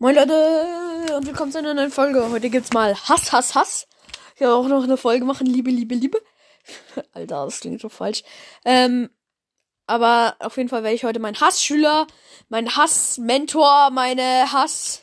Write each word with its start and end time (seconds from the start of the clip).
Moin 0.00 0.14
Leute 0.14 1.16
und 1.16 1.26
willkommen 1.26 1.50
zu 1.50 1.58
einer 1.58 1.74
neuen 1.74 1.90
Folge. 1.90 2.30
Heute 2.30 2.50
gibt's 2.50 2.72
mal 2.72 2.94
Hass, 2.94 3.32
Hass, 3.32 3.56
Hass. 3.56 3.88
Ich 4.36 4.40
werde 4.40 4.54
auch 4.54 4.68
noch 4.68 4.84
eine 4.84 4.96
Folge 4.96 5.24
machen, 5.24 5.44
Liebe, 5.44 5.72
Liebe, 5.72 5.96
Liebe. 5.96 6.22
Alter, 7.14 7.46
das 7.46 7.58
klingt 7.58 7.80
so 7.80 7.88
falsch. 7.88 8.22
Ähm, 8.64 9.10
aber 9.88 10.36
auf 10.38 10.56
jeden 10.56 10.68
Fall 10.68 10.84
werde 10.84 10.94
ich 10.94 11.02
heute 11.02 11.18
meinen 11.18 11.40
Hassschüler, 11.40 12.06
meinen 12.48 12.76
Hassmentor, 12.76 13.90
meine 13.90 14.52
Hassbäume, 14.52 15.02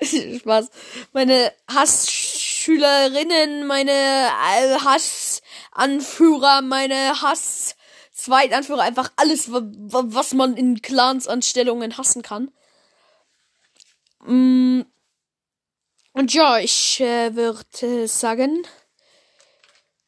Spaß, 0.40 0.70
meine 1.12 1.52
Hassschülerinnen, 1.70 3.66
meine 3.66 3.90
äh, 3.90 4.78
Hassanführer, 4.78 6.62
meine 6.62 7.20
Hass 7.20 7.76
Zweitanführer, 8.24 8.82
einfach 8.82 9.12
alles, 9.16 9.50
was 9.50 10.32
man 10.32 10.56
in 10.56 10.80
Clans-Anstellungen 10.80 11.98
hassen 11.98 12.22
kann. 12.22 12.50
Mm. 14.24 14.82
Und 16.12 16.32
ja, 16.32 16.58
ich 16.58 17.00
äh, 17.00 17.34
würde 17.34 18.08
sagen, 18.08 18.66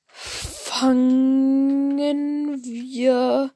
fangen 0.06 1.98
wir 2.62 3.50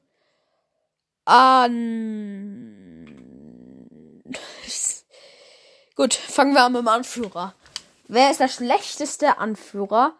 an. 1.25 2.77
Gut, 5.95 6.13
fangen 6.13 6.53
wir 6.53 6.63
an 6.63 6.73
mit 6.73 6.81
dem 6.81 6.87
Anführer. 6.87 7.55
Wer 8.07 8.31
ist 8.31 8.39
der 8.41 8.47
schlechteste 8.49 9.37
Anführer? 9.37 10.15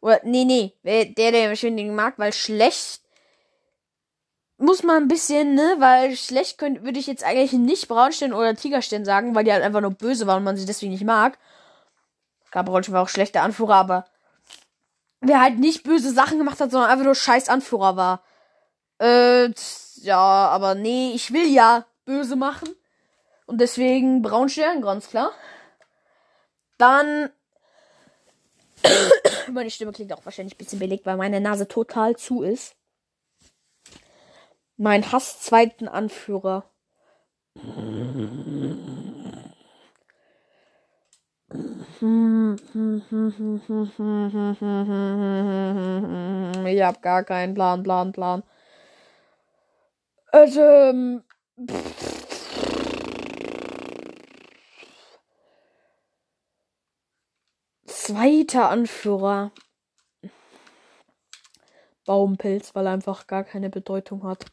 Oder, 0.00 0.20
nee, 0.24 0.44
nee, 0.44 0.74
der, 0.82 1.06
der 1.06 1.54
den 1.54 1.94
mag, 1.94 2.18
weil 2.18 2.32
schlecht 2.32 3.02
muss 4.58 4.82
man 4.82 5.04
ein 5.04 5.08
bisschen, 5.08 5.54
ne, 5.54 5.76
weil 5.78 6.16
schlecht 6.16 6.58
könnte, 6.58 6.84
würde 6.84 6.98
ich 6.98 7.06
jetzt 7.06 7.24
eigentlich 7.24 7.52
nicht 7.52 7.88
Braunstein 7.88 8.32
oder 8.32 8.54
Tigerstein 8.54 9.04
sagen, 9.04 9.34
weil 9.34 9.44
die 9.44 9.52
halt 9.52 9.62
einfach 9.62 9.80
nur 9.80 9.92
böse 9.92 10.26
waren 10.26 10.38
und 10.38 10.44
man 10.44 10.56
sie 10.56 10.66
deswegen 10.66 10.92
nicht 10.92 11.04
mag. 11.04 11.38
Klar, 12.50 12.66
war 12.66 13.02
auch 13.02 13.08
schlechter 13.08 13.42
Anführer, 13.42 13.76
aber 13.76 14.04
wer 15.20 15.40
halt 15.40 15.58
nicht 15.58 15.84
böse 15.84 16.12
Sachen 16.12 16.38
gemacht 16.38 16.60
hat, 16.60 16.70
sondern 16.70 16.90
einfach 16.90 17.04
nur 17.04 17.14
scheiß 17.14 17.48
Anführer 17.48 17.96
war. 17.96 18.22
Äh, 19.00 19.52
ja, 20.02 20.18
aber 20.18 20.74
nee, 20.74 21.12
ich 21.14 21.32
will 21.32 21.46
ja 21.46 21.86
böse 22.04 22.36
machen. 22.36 22.68
Und 23.46 23.60
deswegen 23.60 24.22
Braunstern, 24.22 24.82
ganz 24.82 25.08
klar. 25.08 25.32
Dann. 26.78 27.30
meine 29.52 29.70
Stimme 29.70 29.92
klingt 29.92 30.12
auch 30.12 30.24
wahrscheinlich 30.24 30.54
ein 30.54 30.58
bisschen 30.58 30.78
belegt, 30.78 31.06
weil 31.06 31.16
meine 31.16 31.40
Nase 31.40 31.68
total 31.68 32.16
zu 32.16 32.42
ist. 32.42 32.74
Mein 34.80 35.10
Hass 35.10 35.40
zweiten 35.40 35.88
Anführer. 35.88 36.70
Ich 46.64 46.82
hab 46.82 47.02
gar 47.02 47.24
keinen 47.24 47.54
Plan, 47.54 47.82
Plan, 47.82 48.12
Plan. 48.12 48.44
Also, 50.30 50.60
ähm, 50.60 51.24
zweiter 57.86 58.70
Anführer. 58.70 59.50
Baumpilz, 62.04 62.76
weil 62.76 62.86
er 62.86 62.92
einfach 62.92 63.26
gar 63.26 63.42
keine 63.42 63.70
Bedeutung 63.70 64.22
hat. 64.22 64.46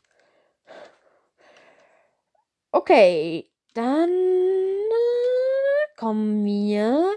Okay, 2.88 3.50
dann 3.74 4.10
äh, 4.12 5.98
kommen 5.98 6.46
wir 6.46 7.16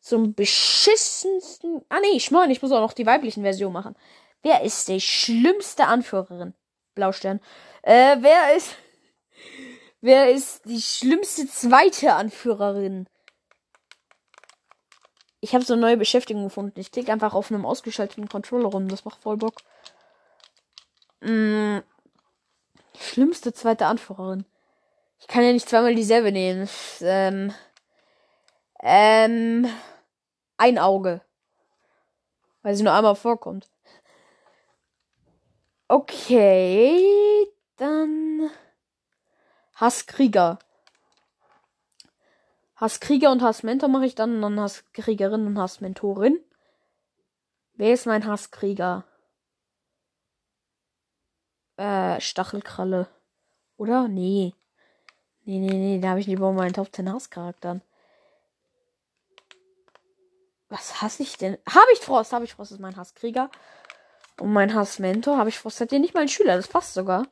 zum 0.00 0.34
beschissensten. 0.34 1.82
Ah 1.88 2.00
nee, 2.02 2.14
ich 2.14 2.30
meine, 2.30 2.52
ich 2.52 2.60
muss 2.60 2.72
auch 2.72 2.82
noch 2.82 2.92
die 2.92 3.06
weiblichen 3.06 3.42
Version 3.42 3.72
machen. 3.72 3.96
Wer 4.42 4.60
ist 4.64 4.86
die 4.88 5.00
schlimmste 5.00 5.86
Anführerin? 5.86 6.52
Blaustern. 6.94 7.40
Äh, 7.80 8.18
wer 8.20 8.54
ist. 8.54 8.76
Wer 10.02 10.30
ist 10.30 10.66
die 10.66 10.80
schlimmste 10.80 11.48
zweite 11.48 12.12
Anführerin? 12.12 13.08
Ich 15.40 15.54
habe 15.54 15.64
so 15.64 15.72
eine 15.72 15.80
neue 15.80 15.96
Beschäftigung 15.96 16.44
gefunden. 16.44 16.78
Ich 16.78 16.92
klicke 16.92 17.10
einfach 17.10 17.32
auf 17.32 17.50
einem 17.50 17.64
ausgeschalteten 17.64 18.28
Controller 18.28 18.68
rum. 18.68 18.88
Das 18.88 19.06
macht 19.06 19.22
voll 19.22 19.38
Bock. 19.38 19.54
Mm. 21.22 21.78
Schlimmste 22.96 23.54
zweite 23.54 23.86
Anführerin. 23.86 24.44
Ich 25.20 25.26
kann 25.26 25.44
ja 25.44 25.52
nicht 25.52 25.68
zweimal 25.68 25.94
dieselbe 25.94 26.32
nehmen. 26.32 26.68
Ähm. 27.00 27.52
Ähm. 28.80 29.68
Ein 30.56 30.78
Auge. 30.78 31.20
Weil 32.62 32.74
sie 32.74 32.82
nur 32.82 32.92
einmal 32.92 33.16
vorkommt. 33.16 33.68
Okay. 35.88 37.46
Dann. 37.76 38.50
Hasskrieger. 39.74 40.58
Hasskrieger 42.76 43.32
und 43.32 43.42
Hassmentor 43.42 43.88
mache 43.88 44.06
ich 44.06 44.14
dann. 44.14 44.36
Und 44.36 44.42
dann 44.42 44.60
Hasskriegerin 44.60 45.46
und 45.46 45.58
Hassmentorin. 45.58 46.38
Wer 47.74 47.92
ist 47.92 48.06
mein 48.06 48.26
Hasskrieger? 48.26 49.04
Äh, 51.76 52.20
Stachelkralle. 52.20 53.08
Oder? 53.76 54.08
Nee. 54.08 54.54
Nee, 55.48 55.58
nee, 55.60 55.72
nee, 55.72 55.98
da 55.98 56.10
habe 56.10 56.20
ich 56.20 56.26
lieber 56.26 56.52
meinen 56.52 56.74
Top 56.74 56.94
10 56.94 57.10
Hasscharakteren. 57.10 57.80
Was 60.68 61.00
hasse 61.00 61.22
ich 61.22 61.38
denn? 61.38 61.56
Habe 61.66 61.86
ich 61.94 62.00
Frost? 62.00 62.34
Habe 62.34 62.44
ich 62.44 62.52
Frost 62.52 62.72
ist 62.72 62.80
mein 62.80 62.98
Hasskrieger. 62.98 63.50
Und 64.38 64.52
mein 64.52 64.74
Hassmentor. 64.74 65.38
Habe 65.38 65.48
ich 65.48 65.58
Frost? 65.58 65.80
Hat 65.80 65.90
der 65.90 66.00
nicht 66.00 66.12
mal 66.12 66.20
einen 66.20 66.28
Schüler? 66.28 66.56
Das 66.56 66.68
passt 66.68 66.92
sogar. 66.92 67.26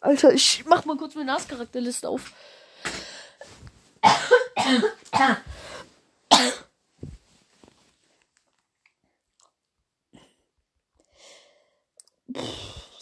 Alter, 0.00 0.32
ich 0.32 0.64
mach 0.66 0.84
mal 0.84 0.96
kurz 0.96 1.16
meine 1.16 1.32
Hasscharakterliste 1.32 2.08
auf. 2.08 2.32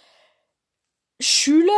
Schüler 1.21 1.73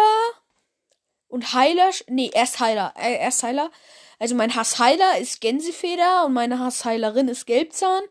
und 1.29 1.52
Heiler. 1.52 1.90
Nee, 2.08 2.31
erst 2.32 2.61
Heiler. 2.61 2.94
Äh, 2.96 3.19
erst 3.19 3.43
Heiler. 3.43 3.70
Also 4.19 4.35
mein 4.35 4.55
Hassheiler 4.55 5.19
ist 5.19 5.40
Gänsefeder 5.40 6.25
und 6.26 6.32
meine 6.32 6.58
Hassheilerin 6.58 7.29
ist 7.29 7.46
Gelbzahn. 7.46 8.02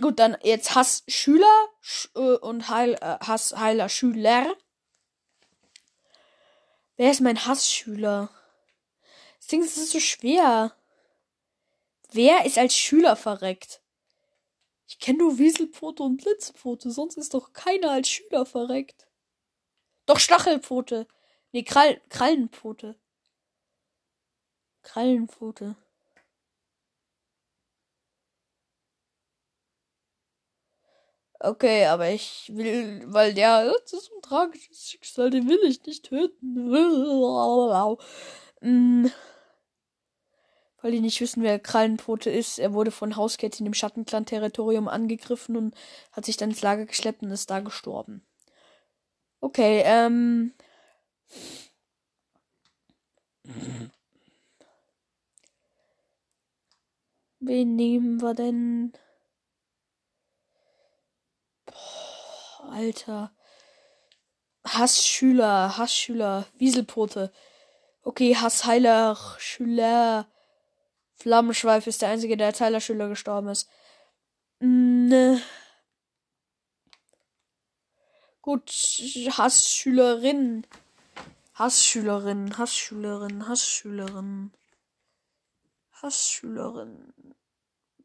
Gut, 0.00 0.18
dann 0.18 0.36
jetzt 0.42 0.74
Hassschüler 0.74 1.68
sch 1.80 2.10
äh, 2.16 2.36
und 2.36 2.68
Heil, 2.68 2.94
äh, 2.94 3.18
Hassheiler 3.24 3.88
Schüler. 3.88 4.54
Wer 6.96 7.10
ist 7.10 7.20
mein 7.20 7.46
Hassschüler? 7.46 8.28
Das 9.38 9.46
Ding 9.46 9.62
ist 9.62 9.74
so 9.90 10.00
schwer. 10.00 10.72
Wer 12.10 12.44
ist 12.44 12.58
als 12.58 12.76
Schüler 12.76 13.16
verreckt? 13.16 13.81
Ich 14.92 14.98
kenne 14.98 15.20
nur 15.20 15.38
Wieselpfote 15.38 16.02
und 16.02 16.18
Blitzpfote, 16.18 16.90
sonst 16.90 17.16
ist 17.16 17.32
doch 17.32 17.54
keiner 17.54 17.92
als 17.92 18.10
Schüler 18.10 18.44
verreckt. 18.44 19.08
Doch 20.04 20.18
Stachelpfote. 20.18 21.08
Nee, 21.52 21.62
Krall 21.64 21.98
Krallenpfote. 22.10 22.96
Krallenpfote. 24.82 25.76
Okay, 31.40 31.86
aber 31.86 32.10
ich 32.10 32.52
will, 32.54 33.02
weil 33.06 33.32
der, 33.32 33.72
das 33.82 33.94
ist 33.94 34.12
ein 34.12 34.20
tragisches 34.22 34.90
Schicksal, 34.90 35.30
den 35.30 35.48
will 35.48 35.60
ich 35.64 35.82
nicht 35.84 36.04
töten. 36.04 36.68
Weil 40.82 40.92
die 40.92 41.00
nicht 41.00 41.20
wissen, 41.20 41.42
wer 41.42 41.58
Krallenpfote 41.60 42.28
ist. 42.28 42.58
Er 42.58 42.74
wurde 42.74 42.90
von 42.90 43.16
Hauskätzchen 43.16 43.66
im 43.66 43.74
Schattenclan-Territorium 43.74 44.88
angegriffen 44.88 45.56
und 45.56 45.74
hat 46.10 46.24
sich 46.26 46.36
dann 46.36 46.50
ins 46.50 46.62
Lager 46.62 46.86
geschleppt 46.86 47.22
und 47.22 47.30
ist 47.30 47.50
da 47.50 47.60
gestorben. 47.60 48.26
Okay, 49.40 49.82
ähm. 49.84 50.52
Wen 57.40 57.76
nehmen 57.76 58.20
wir 58.20 58.34
denn? 58.34 58.92
Boah, 61.66 62.70
Alter. 62.70 63.32
Hassschüler, 64.64 65.76
Hassschüler, 65.76 66.46
Wieselpote. 66.56 67.32
Okay, 68.02 68.36
Hassheiler, 68.36 69.16
Schüler. 69.38 70.28
Flammenschweif 71.22 71.86
ist 71.86 72.02
der 72.02 72.08
einzige, 72.08 72.36
der 72.36 72.48
als 72.48 72.60
Heilerschüler 72.60 73.08
gestorben 73.08 73.48
ist. 73.48 73.70
Ne. 74.58 75.40
Gut, 78.40 78.68
Hassschülerin. 78.68 80.66
Hassschülerin, 81.54 82.58
Hassschülerin, 82.58 83.46
Hassschülerin. 83.46 84.52
Hassschülerin. 85.92 87.14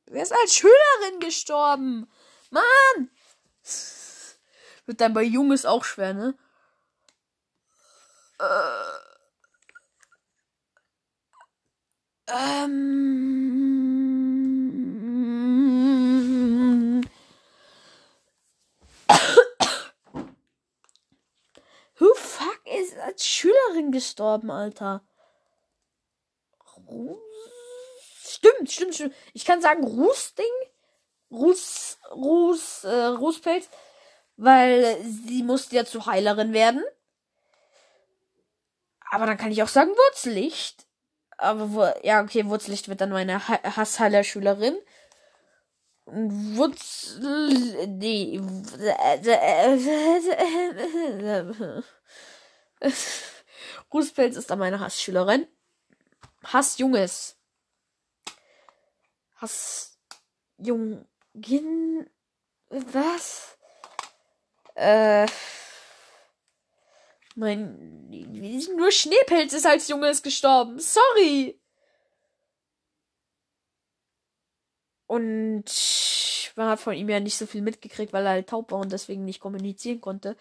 Wer 0.05 0.21
ist 0.21 0.33
als 0.33 0.55
Schülerin 0.55 1.19
gestorben? 1.19 2.07
Mann! 2.51 3.09
Wird 4.85 5.01
dann 5.01 5.13
bei 5.13 5.23
Junges 5.23 5.65
auch 5.65 5.83
schwer, 5.83 6.13
ne? 6.13 6.37
Äh. 8.39 9.06
Ähm. 12.27 13.07
Who 21.97 22.13
fuck 22.15 22.61
ist 22.65 22.97
als 22.97 23.25
Schülerin 23.25 23.91
gestorben, 23.93 24.51
Alter? 24.51 25.05
Stimmt, 28.25 28.71
stimmt, 28.71 28.95
stimmt. 28.95 29.15
Ich 29.33 29.45
kann 29.45 29.61
sagen 29.61 29.85
Rußding. 29.85 30.45
Ruß, 31.31 31.99
Ruß, 32.11 32.83
äh, 32.85 33.05
Rußpelz. 33.05 33.69
Weil 34.35 35.01
sie 35.03 35.43
musste 35.43 35.75
ja 35.77 35.85
zur 35.85 36.05
Heilerin 36.05 36.53
werden. 36.53 36.83
Aber 39.09 39.25
dann 39.25 39.37
kann 39.37 39.51
ich 39.51 39.63
auch 39.63 39.67
sagen 39.69 39.91
Wurzlicht. 39.91 40.86
Aber 41.37 41.71
wo, 41.71 41.87
ja, 42.03 42.21
okay, 42.21 42.45
Wurzlicht 42.47 42.89
wird 42.89 43.01
dann 43.01 43.11
meine 43.11 43.47
Hassheiler 43.47 44.23
Schülerin. 44.23 44.77
Wutz. 46.05 47.17
Nee. 47.19 48.39
Rußpelz 53.93 54.37
ist 54.37 54.49
dann 54.49 54.59
meine 54.59 54.79
Hassschülerin. 54.79 55.47
Hassjunges. 56.43 57.37
Hassjungin. 59.35 61.05
Was? 62.69 63.57
Äh. 64.75 65.27
Mein. 67.37 68.09
Nur 68.75 68.91
Schneepelz 68.91 69.53
ist 69.53 69.67
als 69.67 69.87
Junges 69.87 70.23
gestorben. 70.23 70.79
Sorry. 70.79 71.59
Und 75.05 75.65
man 76.55 76.69
hat 76.69 76.79
von 76.79 76.95
ihm 76.95 77.09
ja 77.09 77.19
nicht 77.19 77.37
so 77.37 77.45
viel 77.45 77.61
mitgekriegt, 77.61 78.11
weil 78.11 78.25
er 78.25 78.31
halt 78.31 78.49
taub 78.49 78.71
war 78.71 78.79
und 78.79 78.91
deswegen 78.91 79.23
nicht 79.23 79.39
kommunizieren 79.39 80.01
konnte. 80.01 80.35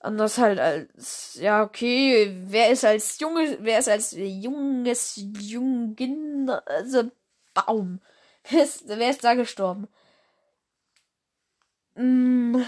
Anders 0.00 0.38
halt 0.38 0.58
als, 0.58 1.34
ja, 1.40 1.62
okay, 1.62 2.36
wer 2.46 2.70
ist 2.70 2.84
als 2.84 3.18
Junge, 3.20 3.58
wer 3.60 3.78
ist 3.78 3.88
als 3.88 4.14
junges 4.16 5.20
Jungin, 5.40 6.50
also 6.66 7.10
Baum? 7.54 8.00
Wer 8.50 8.64
ist, 8.64 8.88
wer 8.88 9.10
ist 9.10 9.24
da 9.24 9.34
gestorben? 9.34 9.88
Hm. 11.96 12.64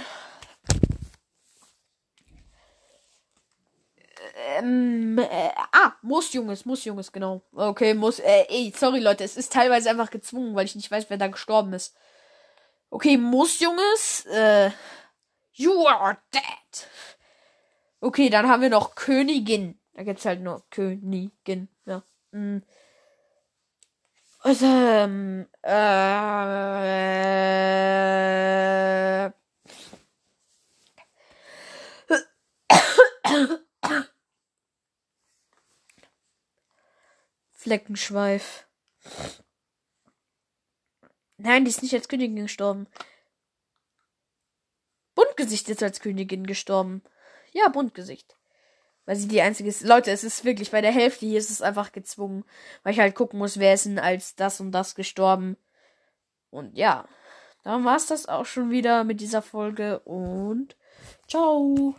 Ähm, 4.58 5.18
äh, 5.18 5.50
ah, 5.72 5.92
muss 6.02 6.32
Junges, 6.32 6.64
muss 6.64 6.84
Junges, 6.84 7.12
genau. 7.12 7.42
Okay, 7.52 7.94
muss, 7.94 8.18
äh, 8.18 8.46
ey, 8.48 8.72
sorry 8.76 9.00
Leute, 9.00 9.24
es 9.24 9.36
ist 9.36 9.52
teilweise 9.52 9.90
einfach 9.90 10.10
gezwungen, 10.10 10.54
weil 10.54 10.64
ich 10.66 10.74
nicht 10.74 10.90
weiß, 10.90 11.06
wer 11.08 11.18
da 11.18 11.28
gestorben 11.28 11.72
ist. 11.72 11.94
Okay, 12.90 13.16
muss 13.16 13.60
Junges, 13.60 14.26
äh, 14.26 14.70
you 15.52 15.86
are 15.86 16.18
dead. 16.32 16.88
Okay, 18.00 18.30
dann 18.30 18.48
haben 18.48 18.62
wir 18.62 18.70
noch 18.70 18.94
Königin. 18.94 19.78
Da 19.94 20.02
gibt's 20.02 20.24
halt 20.24 20.40
nur 20.40 20.64
Königin, 20.70 21.68
ja. 21.84 22.02
Mhm. 22.32 22.62
Also, 24.42 24.64
ähm, 24.66 25.46
äh, 25.62 25.70
Fleckenschweif. 37.70 38.66
Nein, 41.36 41.64
die 41.64 41.70
ist 41.70 41.84
nicht 41.84 41.94
als 41.94 42.08
Königin 42.08 42.42
gestorben. 42.42 42.88
Buntgesicht 45.14 45.68
ist 45.68 45.80
als 45.80 46.00
Königin 46.00 46.46
gestorben. 46.46 47.04
Ja, 47.52 47.68
Buntgesicht. 47.68 48.36
Weil 49.06 49.14
sie 49.14 49.28
die 49.28 49.40
einzige 49.40 49.68
ist. 49.68 49.82
Leute, 49.82 50.10
es 50.10 50.24
ist 50.24 50.44
wirklich 50.44 50.72
bei 50.72 50.80
der 50.80 50.90
Hälfte 50.90 51.26
hier 51.26 51.38
ist 51.38 51.50
es 51.50 51.62
einfach 51.62 51.92
gezwungen. 51.92 52.44
Weil 52.82 52.94
ich 52.94 52.98
halt 52.98 53.14
gucken 53.14 53.38
muss, 53.38 53.60
wer 53.60 53.74
ist 53.74 53.86
denn 53.86 54.00
als 54.00 54.34
das 54.34 54.60
und 54.60 54.72
das 54.72 54.96
gestorben. 54.96 55.56
Und 56.50 56.76
ja. 56.76 57.06
Dann 57.62 57.84
war's 57.84 58.06
das 58.06 58.26
auch 58.26 58.46
schon 58.46 58.72
wieder 58.72 59.04
mit 59.04 59.20
dieser 59.20 59.42
Folge 59.42 60.00
und 60.00 60.76
ciao. 61.28 61.94